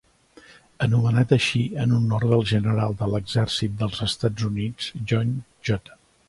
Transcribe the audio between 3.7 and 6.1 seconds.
dels Estats Units John J.